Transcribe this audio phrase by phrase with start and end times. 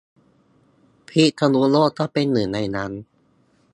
[1.09, 2.91] พิษณุโลกก็เป็นหนึ่งในนั้น